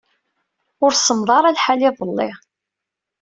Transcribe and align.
Ur 0.83 0.91
semmeḍ 0.95 1.29
ara 1.37 1.55
lḥal 1.57 1.81
iḍelli. 1.87 2.29